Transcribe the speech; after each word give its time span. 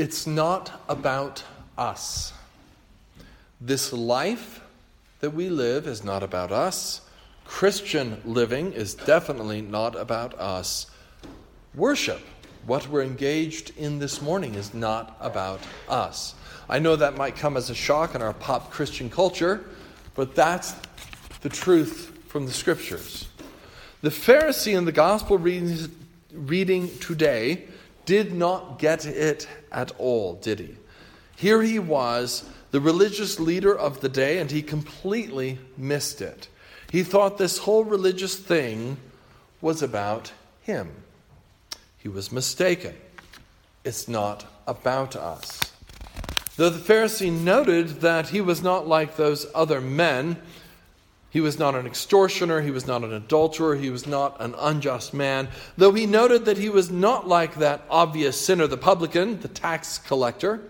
It's 0.00 0.26
not 0.26 0.80
about 0.88 1.44
us. 1.76 2.32
This 3.60 3.92
life 3.92 4.62
that 5.20 5.34
we 5.34 5.50
live 5.50 5.86
is 5.86 6.02
not 6.02 6.22
about 6.22 6.50
us. 6.50 7.02
Christian 7.44 8.22
living 8.24 8.72
is 8.72 8.94
definitely 8.94 9.60
not 9.60 9.94
about 9.96 10.32
us. 10.40 10.86
Worship, 11.74 12.22
what 12.64 12.88
we're 12.88 13.02
engaged 13.02 13.76
in 13.76 13.98
this 13.98 14.22
morning, 14.22 14.54
is 14.54 14.72
not 14.72 15.18
about 15.20 15.60
us. 15.86 16.34
I 16.66 16.78
know 16.78 16.96
that 16.96 17.18
might 17.18 17.36
come 17.36 17.58
as 17.58 17.68
a 17.68 17.74
shock 17.74 18.14
in 18.14 18.22
our 18.22 18.32
pop 18.32 18.70
Christian 18.70 19.10
culture, 19.10 19.66
but 20.14 20.34
that's 20.34 20.74
the 21.42 21.50
truth 21.50 22.18
from 22.26 22.46
the 22.46 22.52
scriptures. 22.52 23.28
The 24.00 24.08
Pharisee 24.08 24.74
in 24.74 24.86
the 24.86 24.92
gospel 24.92 25.36
reading, 25.36 26.88
today 27.00 27.66
did 28.10 28.32
not 28.32 28.80
get 28.80 29.06
it 29.06 29.46
at 29.70 29.92
all, 29.96 30.34
did 30.34 30.58
he? 30.58 30.74
Here 31.36 31.62
he 31.62 31.78
was, 31.78 32.42
the 32.72 32.80
religious 32.80 33.38
leader 33.38 33.72
of 33.72 34.00
the 34.00 34.08
day, 34.08 34.38
and 34.38 34.50
he 34.50 34.62
completely 34.62 35.60
missed 35.76 36.20
it. 36.20 36.48
He 36.90 37.04
thought 37.04 37.38
this 37.38 37.58
whole 37.58 37.84
religious 37.84 38.34
thing 38.34 38.96
was 39.60 39.80
about 39.80 40.32
him. 40.62 40.90
He 41.98 42.08
was 42.08 42.32
mistaken. 42.32 42.96
It's 43.84 44.08
not 44.08 44.44
about 44.66 45.14
us. 45.14 45.72
Though 46.56 46.70
the 46.70 46.92
Pharisee 46.92 47.30
noted 47.30 48.00
that 48.00 48.30
he 48.30 48.40
was 48.40 48.60
not 48.60 48.88
like 48.88 49.14
those 49.14 49.46
other 49.54 49.80
men, 49.80 50.36
he 51.30 51.40
was 51.40 51.58
not 51.58 51.76
an 51.76 51.86
extortioner, 51.86 52.60
he 52.60 52.72
was 52.72 52.88
not 52.88 53.04
an 53.04 53.12
adulterer, 53.12 53.76
he 53.76 53.88
was 53.88 54.06
not 54.06 54.36
an 54.40 54.54
unjust 54.58 55.14
man. 55.14 55.48
Though 55.76 55.92
he 55.92 56.04
noted 56.04 56.44
that 56.44 56.58
he 56.58 56.68
was 56.68 56.90
not 56.90 57.28
like 57.28 57.54
that 57.56 57.84
obvious 57.88 58.38
sinner, 58.38 58.66
the 58.66 58.76
publican, 58.76 59.40
the 59.40 59.48
tax 59.48 59.98
collector, 59.98 60.60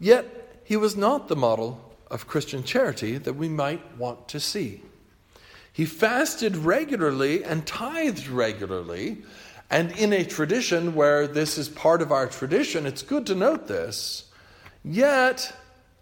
yet 0.00 0.60
he 0.64 0.76
was 0.76 0.96
not 0.96 1.28
the 1.28 1.36
model 1.36 1.96
of 2.10 2.26
Christian 2.26 2.64
charity 2.64 3.16
that 3.18 3.34
we 3.34 3.48
might 3.48 3.96
want 3.96 4.26
to 4.28 4.40
see. 4.40 4.82
He 5.72 5.84
fasted 5.84 6.56
regularly 6.56 7.44
and 7.44 7.66
tithed 7.66 8.28
regularly, 8.28 9.22
and 9.70 9.92
in 9.92 10.12
a 10.12 10.24
tradition 10.24 10.94
where 10.94 11.26
this 11.26 11.56
is 11.56 11.68
part 11.68 12.02
of 12.02 12.12
our 12.12 12.26
tradition, 12.26 12.86
it's 12.86 13.02
good 13.02 13.26
to 13.26 13.34
note 13.34 13.66
this. 13.66 14.24
Yet, 14.84 15.52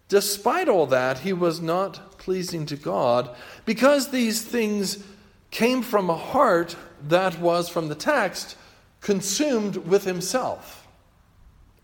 despite 0.08 0.68
all 0.68 0.86
that, 0.88 1.20
he 1.20 1.32
was 1.32 1.60
not 1.60 2.11
pleasing 2.22 2.66
to 2.66 2.76
God 2.76 3.28
because 3.64 4.10
these 4.10 4.42
things 4.42 5.02
came 5.50 5.82
from 5.82 6.08
a 6.08 6.16
heart 6.16 6.76
that 7.08 7.40
was, 7.40 7.68
from 7.68 7.88
the 7.88 7.96
text, 7.96 8.56
consumed 9.00 9.76
with 9.76 10.04
himself. 10.04 10.86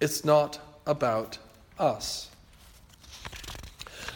It's 0.01 0.25
not 0.25 0.61
about 0.87 1.39
us. 1.79 2.31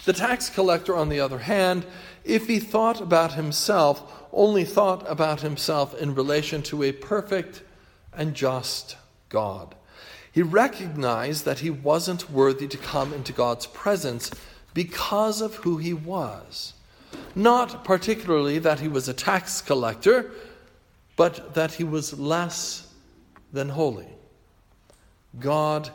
The 0.04 0.12
tax 0.12 0.48
collector, 0.48 0.94
on 0.94 1.08
the 1.08 1.18
other 1.18 1.38
hand, 1.38 1.84
if 2.24 2.46
he 2.46 2.60
thought 2.60 3.00
about 3.00 3.34
himself, 3.34 4.24
only 4.32 4.64
thought 4.64 5.04
about 5.10 5.40
himself 5.40 5.92
in 6.00 6.14
relation 6.14 6.62
to 6.62 6.84
a 6.84 6.92
perfect 6.92 7.62
and 8.12 8.34
just 8.34 8.96
God. 9.28 9.74
He 10.30 10.40
recognized 10.40 11.44
that 11.44 11.58
he 11.58 11.70
wasn't 11.70 12.30
worthy 12.30 12.68
to 12.68 12.78
come 12.78 13.12
into 13.12 13.32
God's 13.32 13.66
presence 13.66 14.30
because 14.74 15.40
of 15.40 15.56
who 15.56 15.78
he 15.78 15.92
was. 15.92 16.74
Not 17.34 17.84
particularly 17.84 18.58
that 18.58 18.80
he 18.80 18.88
was 18.88 19.08
a 19.08 19.14
tax 19.14 19.60
collector, 19.60 20.30
but 21.16 21.54
that 21.54 21.72
he 21.72 21.84
was 21.84 22.18
less 22.18 22.86
than 23.52 23.68
holy. 23.68 24.08
God, 25.38 25.90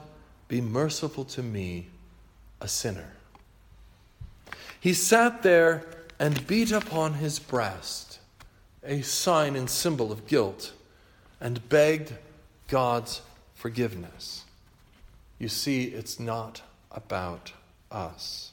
be 0.47 0.61
merciful 0.61 1.25
to 1.25 1.43
me, 1.43 1.87
a 2.61 2.67
sinner. 2.67 3.11
He 4.79 4.93
sat 4.93 5.43
there 5.43 5.83
and 6.19 6.45
beat 6.47 6.71
upon 6.71 7.15
his 7.15 7.39
breast, 7.39 8.19
a 8.83 9.01
sign 9.01 9.55
and 9.55 9.69
symbol 9.69 10.11
of 10.11 10.27
guilt, 10.27 10.73
and 11.39 11.67
begged 11.69 12.13
God's 12.67 13.21
forgiveness. 13.53 14.43
You 15.39 15.49
see, 15.49 15.85
it's 15.85 16.19
not 16.19 16.61
about 16.91 17.53
us. 17.91 18.51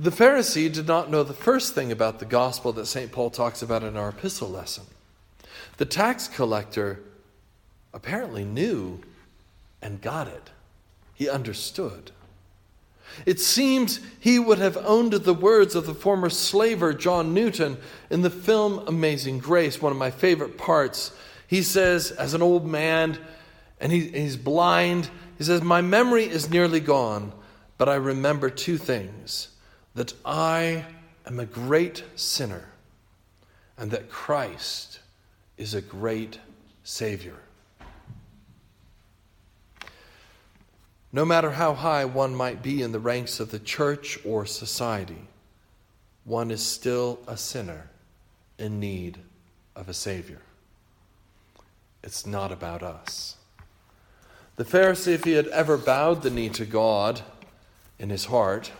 The 0.00 0.10
Pharisee 0.10 0.72
did 0.72 0.86
not 0.86 1.10
know 1.10 1.22
the 1.22 1.34
first 1.34 1.74
thing 1.74 1.92
about 1.92 2.20
the 2.20 2.24
gospel 2.24 2.72
that 2.72 2.86
St. 2.86 3.12
Paul 3.12 3.28
talks 3.28 3.60
about 3.60 3.82
in 3.82 3.98
our 3.98 4.08
epistle 4.08 4.48
lesson. 4.48 4.84
The 5.76 5.84
tax 5.84 6.26
collector 6.26 7.00
apparently 7.92 8.42
knew 8.42 9.02
and 9.82 10.00
got 10.00 10.26
it. 10.26 10.48
He 11.12 11.28
understood. 11.28 12.12
It 13.26 13.40
seems 13.40 14.00
he 14.18 14.38
would 14.38 14.56
have 14.56 14.78
owned 14.78 15.12
the 15.12 15.34
words 15.34 15.74
of 15.74 15.84
the 15.84 15.92
former 15.92 16.30
slaver 16.30 16.94
John 16.94 17.34
Newton 17.34 17.76
in 18.08 18.22
the 18.22 18.30
film 18.30 18.82
Amazing 18.86 19.40
Grace, 19.40 19.82
one 19.82 19.92
of 19.92 19.98
my 19.98 20.10
favorite 20.10 20.56
parts. 20.56 21.12
He 21.46 21.62
says, 21.62 22.10
as 22.10 22.32
an 22.32 22.40
old 22.40 22.66
man, 22.66 23.18
and 23.78 23.92
he, 23.92 24.08
he's 24.08 24.38
blind, 24.38 25.10
he 25.36 25.44
says, 25.44 25.60
My 25.60 25.82
memory 25.82 26.24
is 26.24 26.48
nearly 26.48 26.80
gone, 26.80 27.34
but 27.76 27.90
I 27.90 27.96
remember 27.96 28.48
two 28.48 28.78
things 28.78 29.48
that 29.94 30.12
I 30.24 30.84
am 31.26 31.40
a 31.40 31.46
great 31.46 32.04
sinner 32.16 32.68
and 33.76 33.90
that 33.90 34.10
Christ 34.10 35.00
is 35.56 35.74
a 35.74 35.80
great 35.80 36.38
Savior. 36.84 37.36
No 41.12 41.24
matter 41.24 41.50
how 41.50 41.74
high 41.74 42.04
one 42.04 42.34
might 42.34 42.62
be 42.62 42.82
in 42.82 42.92
the 42.92 43.00
ranks 43.00 43.40
of 43.40 43.50
the 43.50 43.58
church 43.58 44.18
or 44.24 44.46
society, 44.46 45.26
one 46.24 46.50
is 46.50 46.62
still 46.64 47.18
a 47.26 47.36
sinner 47.36 47.90
in 48.58 48.78
need 48.78 49.18
of 49.74 49.88
a 49.88 49.94
Savior. 49.94 50.40
It's 52.04 52.26
not 52.26 52.52
about 52.52 52.82
us. 52.82 53.36
The 54.56 54.64
Pharisee, 54.64 55.14
if 55.14 55.24
he 55.24 55.32
had 55.32 55.48
ever 55.48 55.76
bowed 55.76 56.22
the 56.22 56.30
knee 56.30 56.50
to 56.50 56.64
God 56.64 57.22
in 57.98 58.10
his 58.10 58.26
heart, 58.26 58.70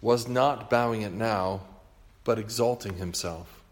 was 0.00 0.28
not 0.28 0.70
bowing 0.70 1.02
it 1.02 1.12
now, 1.12 1.60
but 2.24 2.38
exalting 2.38 2.96
himself. 2.96 3.62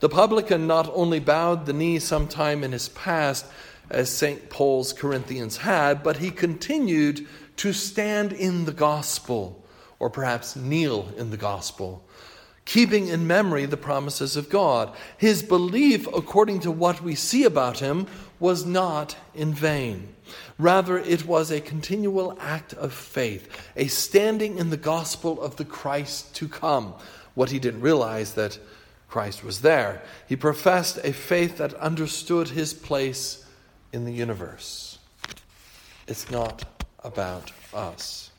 The 0.00 0.08
publican 0.08 0.66
not 0.66 0.90
only 0.92 1.20
bowed 1.20 1.66
the 1.66 1.72
knee 1.72 1.98
sometime 1.98 2.62
in 2.62 2.72
his 2.72 2.88
past, 2.90 3.46
as 3.88 4.10
St. 4.10 4.50
Paul's 4.50 4.92
Corinthians 4.92 5.58
had, 5.58 6.02
but 6.02 6.18
he 6.18 6.30
continued 6.30 7.26
to 7.58 7.72
stand 7.72 8.32
in 8.32 8.64
the 8.64 8.72
gospel, 8.72 9.64
or 9.98 10.10
perhaps 10.10 10.56
kneel 10.56 11.12
in 11.16 11.30
the 11.30 11.36
gospel, 11.36 12.04
keeping 12.64 13.06
in 13.06 13.26
memory 13.26 13.64
the 13.64 13.76
promises 13.76 14.36
of 14.36 14.50
God. 14.50 14.94
His 15.16 15.42
belief, 15.42 16.06
according 16.08 16.60
to 16.60 16.70
what 16.70 17.00
we 17.00 17.14
see 17.14 17.44
about 17.44 17.78
him, 17.78 18.06
was 18.38 18.66
not 18.66 19.16
in 19.34 19.54
vain. 19.54 20.14
Rather, 20.58 20.98
it 20.98 21.26
was 21.26 21.50
a 21.50 21.60
continual 21.60 22.36
act 22.40 22.72
of 22.74 22.92
faith, 22.92 23.48
a 23.76 23.86
standing 23.86 24.58
in 24.58 24.70
the 24.70 24.76
gospel 24.76 25.40
of 25.40 25.56
the 25.56 25.64
Christ 25.64 26.34
to 26.36 26.48
come. 26.48 26.94
What 27.34 27.50
he 27.50 27.58
didn't 27.58 27.82
realize 27.82 28.34
that 28.34 28.58
Christ 29.08 29.44
was 29.44 29.60
there. 29.60 30.02
He 30.28 30.36
professed 30.36 30.98
a 31.04 31.12
faith 31.12 31.58
that 31.58 31.74
understood 31.74 32.48
his 32.48 32.74
place 32.74 33.44
in 33.92 34.04
the 34.04 34.12
universe. 34.12 34.98
It's 36.06 36.30
not 36.30 36.64
about 37.02 37.52
us. 37.72 38.30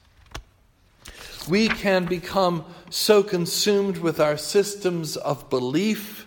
We 1.49 1.69
can 1.69 2.05
become 2.05 2.65
so 2.89 3.23
consumed 3.23 3.97
with 3.97 4.19
our 4.19 4.37
systems 4.37 5.15
of 5.15 5.49
belief 5.49 6.26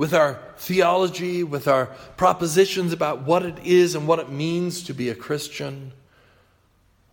with 0.00 0.14
our 0.14 0.40
theology, 0.56 1.44
with 1.44 1.68
our 1.68 1.84
propositions 2.16 2.90
about 2.90 3.20
what 3.20 3.42
it 3.42 3.58
is 3.62 3.94
and 3.94 4.08
what 4.08 4.18
it 4.18 4.30
means 4.30 4.82
to 4.82 4.94
be 4.94 5.10
a 5.10 5.14
Christian. 5.14 5.92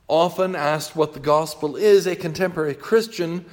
Often 0.07 0.56
asked 0.56 0.95
what 0.95 1.12
the 1.13 1.19
gospel 1.19 1.75
is, 1.75 2.07
a 2.07 2.16
contemporary 2.16 2.75
Christian 2.75 3.44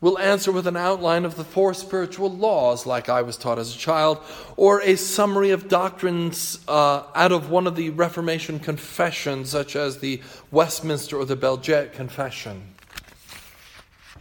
will 0.00 0.18
answer 0.18 0.50
with 0.50 0.66
an 0.66 0.78
outline 0.78 1.26
of 1.26 1.36
the 1.36 1.44
four 1.44 1.74
spiritual 1.74 2.30
laws, 2.30 2.86
like 2.86 3.10
I 3.10 3.20
was 3.20 3.36
taught 3.36 3.58
as 3.58 3.74
a 3.74 3.78
child, 3.78 4.20
or 4.56 4.80
a 4.80 4.96
summary 4.96 5.50
of 5.50 5.68
doctrines 5.68 6.60
uh, 6.66 7.02
out 7.14 7.32
of 7.32 7.50
one 7.50 7.66
of 7.66 7.76
the 7.76 7.90
Reformation 7.90 8.58
confessions, 8.58 9.50
such 9.50 9.76
as 9.76 9.98
the 9.98 10.22
Westminster 10.50 11.18
or 11.18 11.26
the 11.26 11.36
Belgic 11.36 11.92
Confession. 11.92 12.62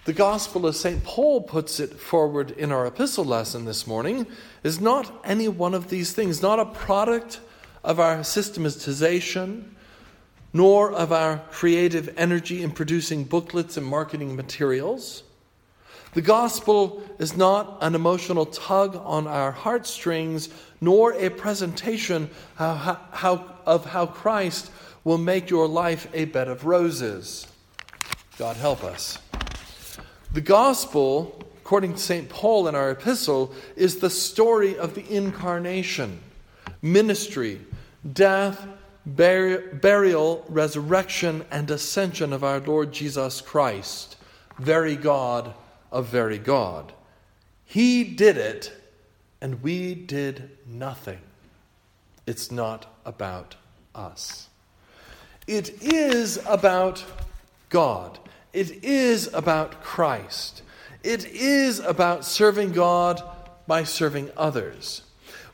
The 0.07 0.13
gospel, 0.13 0.65
as 0.67 0.79
St. 0.79 1.03
Paul 1.03 1.41
puts 1.41 1.81
it 1.81 1.99
forward 1.99 2.51
in 2.51 2.71
our 2.71 2.85
epistle 2.85 3.25
lesson 3.25 3.65
this 3.65 3.85
morning, 3.85 4.25
is 4.63 4.79
not 4.79 5.11
any 5.25 5.49
one 5.49 5.73
of 5.73 5.89
these 5.89 6.13
things, 6.13 6.41
not 6.41 6.61
a 6.61 6.65
product 6.65 7.41
of 7.83 7.99
our 7.99 8.23
systematization, 8.23 9.75
nor 10.53 10.93
of 10.93 11.11
our 11.11 11.39
creative 11.51 12.13
energy 12.15 12.63
in 12.63 12.71
producing 12.71 13.25
booklets 13.25 13.75
and 13.75 13.85
marketing 13.85 14.37
materials. 14.37 15.23
The 16.13 16.21
gospel 16.21 17.03
is 17.19 17.35
not 17.35 17.77
an 17.81 17.93
emotional 17.93 18.45
tug 18.45 18.95
on 19.03 19.27
our 19.27 19.51
heartstrings, 19.51 20.47
nor 20.79 21.15
a 21.15 21.29
presentation 21.29 22.29
of 22.57 23.85
how 23.85 24.05
Christ 24.05 24.71
will 25.03 25.17
make 25.17 25.49
your 25.49 25.67
life 25.67 26.07
a 26.13 26.23
bed 26.23 26.47
of 26.47 26.63
roses. 26.63 27.45
God 28.37 28.55
help 28.55 28.85
us. 28.85 29.19
The 30.37 30.41
gospel, 30.41 31.43
according 31.63 31.93
to 31.93 31.99
St. 31.99 32.29
Paul 32.29 32.67
in 32.67 32.75
our 32.75 32.91
epistle, 32.91 33.55
is 33.75 33.97
the 33.97 34.11
story 34.11 34.77
of 34.77 34.93
the 34.93 35.03
incarnation, 35.11 36.19
ministry, 36.79 37.59
death, 38.13 38.63
burial, 39.03 40.45
resurrection, 40.47 41.43
and 41.49 41.71
ascension 41.71 42.33
of 42.33 42.43
our 42.43 42.59
Lord 42.59 42.91
Jesus 42.91 43.41
Christ, 43.41 44.15
very 44.59 44.95
God 44.95 45.55
of 45.91 46.05
very 46.09 46.37
God. 46.37 46.93
He 47.65 48.03
did 48.03 48.37
it, 48.37 48.71
and 49.41 49.63
we 49.63 49.95
did 49.95 50.51
nothing. 50.67 51.21
It's 52.27 52.51
not 52.51 52.85
about 53.05 53.55
us. 53.95 54.49
It 55.47 55.81
is 55.81 56.39
about 56.45 57.03
God. 57.69 58.19
It 58.53 58.83
is 58.83 59.31
about 59.33 59.83
Christ. 59.83 60.61
It 61.03 61.25
is 61.25 61.79
about 61.79 62.25
serving 62.25 62.71
God 62.71 63.21
by 63.67 63.83
serving 63.83 64.31
others. 64.35 65.03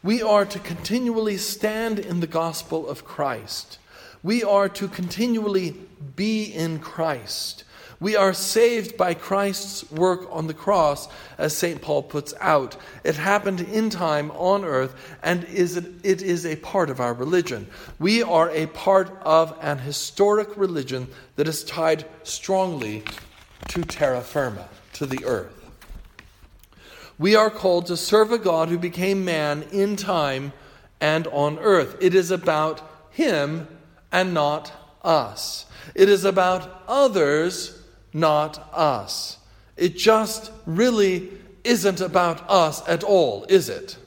We 0.04 0.22
are 0.22 0.45
to 0.45 0.60
continually 0.60 1.38
stand 1.38 2.00
in 2.00 2.19
the 2.19 2.28
gospel 2.28 2.88
of 2.88 3.06
Christ. 3.06 3.80
We 4.22 4.44
are 4.44 4.69
to 4.69 4.88
continually 4.88 5.75
be 6.16 6.44
in 6.45 6.80
Christ. 6.80 7.63
We 8.03 8.17
are 8.17 8.33
saved 8.33 8.97
by 8.97 9.13
Christ's 9.13 9.89
work 9.89 10.27
on 10.29 10.47
the 10.47 10.53
cross, 10.53 11.07
as 11.38 11.55
St. 11.55 11.81
Paul 11.81 12.03
puts 12.03 12.33
out. 12.41 12.75
It 13.05 13.15
happened 13.15 13.61
in 13.61 13.89
time 13.89 14.29
on 14.31 14.65
earth 14.65 14.94
and 15.23 15.45
is 15.45 15.77
it 15.77 16.21
is 16.21 16.45
a 16.45 16.57
part 16.57 16.89
of 16.89 17.00
our 17.00 17.13
religion. 17.13 17.65
We 18.00 18.21
are 18.21 18.50
a 18.50 18.65
part 18.65 19.09
of 19.21 19.57
an 19.61 19.77
historic 19.77 20.57
religion 20.57 21.07
that 21.38 21.47
is 21.47 21.63
tied 21.63 22.03
strongly 22.23 23.05
to 23.69 23.83
terra 23.83 24.19
firma, 24.19 24.67
to 24.95 25.06
the 25.06 25.23
earth. 25.23 25.71
We 27.17 27.38
are 27.38 27.49
called 27.49 27.85
to 27.85 27.95
serve 27.95 28.33
a 28.33 28.38
God 28.38 28.67
who 28.67 28.77
became 28.77 29.23
man 29.23 29.63
in 29.71 29.95
time 29.95 30.51
and 30.99 31.25
on 31.27 31.57
earth. 31.57 31.95
It 32.01 32.13
is 32.15 32.31
about 32.31 32.81
him 33.11 33.65
and 34.11 34.33
not 34.33 34.73
us. 35.06 35.67
It 35.95 36.09
is 36.09 36.25
about 36.25 36.83
others 36.89 37.79
not 38.13 38.69
us. 38.74 39.38
It 39.75 39.98
just 39.98 40.51
really 40.65 41.30
isn't 41.63 42.01
about 42.01 42.50
us 42.50 42.88
at 42.88 43.04
all, 43.04 43.45
is 43.50 43.69
it? 43.69 43.98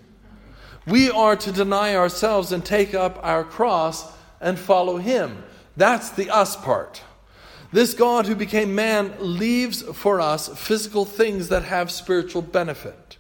We 0.87 1.11
are 1.11 1.37
to 1.37 1.51
deny 1.51 1.97
ourselves 1.97 2.53
and 2.53 2.65
take 2.65 2.95
up 2.95 3.19
our 3.23 3.43
cross 3.43 4.13
and 4.41 4.59
follow 4.59 4.99
Him. 4.99 5.43
That's 5.77 6.11
the 6.11 6.31
us 6.31 6.57
part. 6.57 7.03
This 7.73 7.95
God 7.95 8.27
who 8.27 8.35
became 8.35 8.75
man 8.75 9.13
leaves 9.19 9.83
for 9.83 10.21
us 10.21 10.49
physical 10.57 11.05
things 11.05 11.49
that 11.49 11.65
have 11.65 11.91
spiritual 11.91 12.43
benefit. 12.43 13.19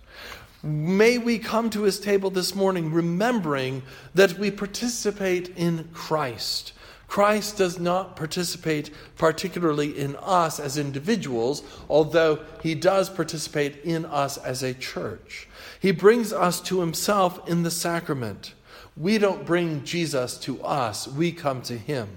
May 0.63 1.19
we 1.19 1.39
come 1.39 1.71
to 1.71 1.83
his 1.83 2.01
table 2.01 2.31
this 2.31 2.55
morning 2.55 2.93
remembering 2.93 3.83
that 4.15 4.39
we 4.39 4.51
participate 4.51 5.51
in 5.57 5.89
Christ. 5.93 6.73
Christ 7.07 7.57
does 7.57 7.79
not 7.79 8.17
participate 8.17 8.91
particularly 9.17 9.99
in 9.99 10.17
us 10.17 10.59
as 10.59 10.77
individuals, 10.77 11.63
although 11.89 12.41
he 12.63 12.75
does 12.75 13.09
participate 13.09 13.85
in 13.85 14.05
us 14.05 14.37
as 14.39 14.63
a 14.63 14.75
church. 14.75 15.49
He 15.81 15.93
brings 15.93 16.33
us 16.33 16.61
to 16.63 16.81
himself 16.81 17.49
in 17.49 17.63
the 17.63 17.71
sacrament. 17.71 18.55
We 18.97 19.19
don't 19.19 19.47
bring 19.47 19.85
Jesus 19.85 20.37
to 20.39 20.63
us, 20.63 21.07
we 21.07 21.33
come 21.33 21.63
to 21.63 21.79
him. 21.79 22.09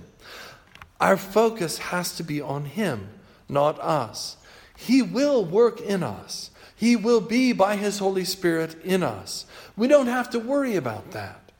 Our 1.00 1.18
focus 1.18 1.78
has 1.78 2.16
to 2.18 2.24
be 2.24 2.42
on 2.42 2.66
him, 2.66 3.10
not 3.48 3.80
us. 3.80 4.38
He 4.76 5.02
will 5.02 5.44
work 5.44 5.82
in 5.82 6.04
us. 6.04 6.52
He 6.80 6.96
will 6.96 7.20
be 7.20 7.52
by 7.52 7.76
His 7.76 8.00
Holy 8.00 8.24
Spirit 8.24 8.82
in 8.86 9.04
us. 9.04 9.46
We 9.76 9.90
don't 9.90 10.08
have 10.08 10.30
to 10.30 10.40
worry 10.40 10.78
about 10.78 11.12
that. 11.12 11.52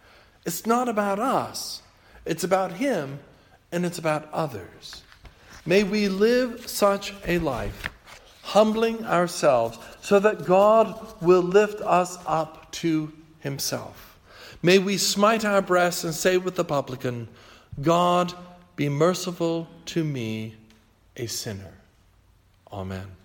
It's 0.46 0.66
not 0.66 0.88
about 0.88 1.20
us, 1.20 1.82
it's 2.30 2.44
about 2.44 2.74
Him 2.74 3.20
and 3.72 3.84
it's 3.88 3.98
about 3.98 4.32
others. 4.32 5.02
May 5.66 5.84
we 5.84 6.10
live 6.10 6.70
such 6.70 7.12
a 7.26 7.40
life, 7.40 7.90
humbling 8.44 9.04
ourselves 9.04 9.80
so 10.02 10.20
that 10.20 10.46
God 10.46 11.22
will 11.24 11.42
lift 11.42 11.82
us 11.82 12.20
up 12.28 12.72
to 12.74 13.12
Himself. 13.40 14.20
May 14.62 14.78
we 14.78 14.98
smite 14.98 15.44
our 15.44 15.64
breasts 15.64 16.04
and 16.04 16.14
say 16.14 16.38
with 16.38 16.56
the 16.56 16.64
publican, 16.64 17.28
God, 17.82 18.34
be 18.76 18.90
merciful 18.90 19.68
to 19.86 20.04
me, 20.04 20.56
a 21.18 21.26
sinner. 21.26 21.74
Amen. 22.72 23.19